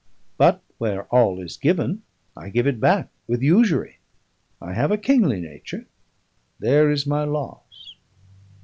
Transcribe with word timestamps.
But 0.35 0.63
where 0.79 1.03
all 1.13 1.39
is 1.39 1.57
given 1.57 2.01
I 2.35 2.49
give 2.49 2.65
it 2.65 2.79
back 2.79 3.09
with 3.27 3.43
usury. 3.43 3.99
I 4.59 4.73
have 4.73 4.89
a 4.89 4.97
kingly 4.97 5.39
nature: 5.39 5.85
there 6.59 6.89
is 6.89 7.05
my 7.05 7.23
loss!" 7.23 7.97